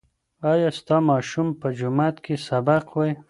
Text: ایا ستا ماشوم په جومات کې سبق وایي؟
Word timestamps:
ایا 0.51 0.69
ستا 0.77 0.97
ماشوم 1.09 1.47
په 1.59 1.67
جومات 1.77 2.15
کې 2.25 2.35
سبق 2.47 2.85
وایي؟ 2.95 3.13